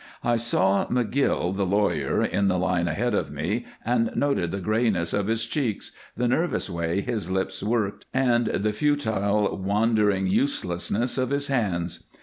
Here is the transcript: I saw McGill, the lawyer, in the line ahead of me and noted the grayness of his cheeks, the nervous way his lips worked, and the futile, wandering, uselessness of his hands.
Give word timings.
I 0.23 0.35
saw 0.35 0.87
McGill, 0.87 1.55
the 1.55 1.63
lawyer, 1.63 2.23
in 2.23 2.47
the 2.47 2.57
line 2.57 2.87
ahead 2.87 3.13
of 3.13 3.29
me 3.29 3.67
and 3.85 4.09
noted 4.15 4.49
the 4.49 4.59
grayness 4.59 5.13
of 5.13 5.27
his 5.27 5.45
cheeks, 5.45 5.91
the 6.17 6.27
nervous 6.27 6.71
way 6.71 7.01
his 7.01 7.29
lips 7.29 7.61
worked, 7.61 8.05
and 8.11 8.47
the 8.47 8.73
futile, 8.73 9.55
wandering, 9.59 10.25
uselessness 10.25 11.19
of 11.19 11.29
his 11.29 11.49
hands. 11.49 12.05